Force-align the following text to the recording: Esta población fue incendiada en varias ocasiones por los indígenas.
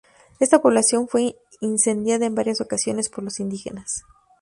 Esta 0.39 0.63
población 0.63 1.07
fue 1.07 1.35
incendiada 1.59 2.25
en 2.25 2.33
varias 2.33 2.59
ocasiones 2.59 3.07
por 3.07 3.23
los 3.23 3.39
indígenas. 3.39 4.01